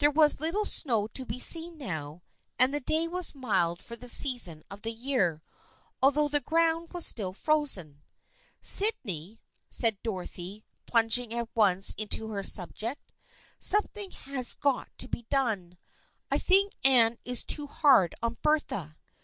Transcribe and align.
There 0.00 0.10
was 0.10 0.40
little 0.40 0.64
snow 0.64 1.06
to 1.14 1.24
be 1.24 1.38
seen 1.38 1.78
now 1.78 2.24
and 2.58 2.74
the 2.74 2.80
day 2.80 3.06
was 3.06 3.36
mild 3.36 3.80
for 3.80 3.94
the 3.94 4.08
season 4.08 4.64
of 4.68 4.82
the 4.82 4.90
year, 4.90 5.44
although 6.02 6.26
the 6.26 6.40
ground 6.40 6.92
was 6.92 7.06
still 7.06 7.32
frozen." 7.32 8.02
Sydney," 8.60 9.38
said 9.68 10.02
Dorothy, 10.02 10.64
plunging 10.86 11.32
at 11.32 11.50
once 11.54 11.92
into 11.96 12.30
her 12.30 12.42
subject," 12.42 13.12
something 13.60 14.10
has 14.10 14.54
got 14.54 14.88
to 14.98 15.06
be 15.08 15.22
done. 15.30 15.78
I 16.32 16.38
think 16.38 16.72
Anne 16.82 17.18
is 17.24 17.44
too 17.44 17.68
hard 17.68 18.16
on 18.20 18.38
Bertha. 18.42 18.96